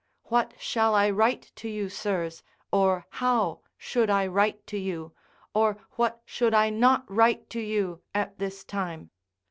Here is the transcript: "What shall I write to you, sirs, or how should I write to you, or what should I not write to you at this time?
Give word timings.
"What 0.29 0.55
shall 0.57 0.95
I 0.95 1.11
write 1.11 1.51
to 1.57 1.69
you, 1.69 1.87
sirs, 1.87 2.41
or 2.71 3.05
how 3.11 3.61
should 3.77 4.09
I 4.09 4.25
write 4.25 4.65
to 4.65 4.77
you, 4.79 5.13
or 5.53 5.77
what 5.91 6.23
should 6.25 6.55
I 6.55 6.71
not 6.71 7.05
write 7.07 7.51
to 7.51 7.59
you 7.59 8.01
at 8.11 8.39
this 8.39 8.63
time? 8.63 9.11